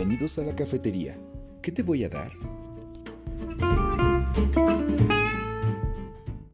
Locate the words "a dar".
2.04-2.32